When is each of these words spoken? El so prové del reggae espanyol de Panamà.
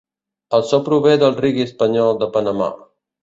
El 0.57 0.63
so 0.69 0.79
prové 0.87 1.13
del 1.25 1.37
reggae 1.43 1.67
espanyol 1.71 2.19
de 2.23 2.31
Panamà. 2.39 2.73